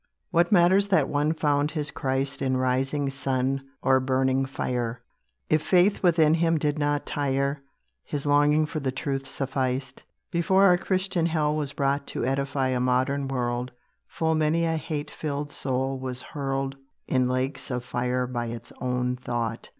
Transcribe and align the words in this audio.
What 0.31 0.51
matters 0.51 0.87
that 0.87 1.07
one 1.07 1.31
found 1.31 1.69
his 1.69 1.91
Christ 1.91 2.41
In 2.41 2.57
rising 2.57 3.11
sun, 3.11 3.69
or 3.83 3.99
burning 3.99 4.47
fire; 4.47 5.03
If 5.47 5.61
faith 5.61 6.01
within 6.01 6.33
him 6.33 6.57
did 6.57 6.79
not 6.79 7.05
tire, 7.05 7.61
His 8.03 8.25
longing 8.25 8.65
for 8.65 8.79
the 8.79 8.91
truth 8.91 9.27
sufficed. 9.27 10.01
Before 10.31 10.65
our 10.65 10.79
'Christian' 10.79 11.27
hell 11.27 11.55
was 11.55 11.73
brought 11.73 12.07
To 12.07 12.25
edify 12.25 12.69
a 12.69 12.79
modern 12.79 13.27
world, 13.27 13.73
Full 14.07 14.33
many 14.33 14.65
a 14.65 14.75
hate 14.75 15.11
filled 15.11 15.51
soul 15.51 15.99
was 15.99 16.23
hurled 16.23 16.77
In 17.07 17.29
lakes 17.29 17.69
of 17.69 17.85
fire 17.85 18.25
by 18.25 18.47
its 18.47 18.73
own 18.81 19.17
thought. 19.17 19.69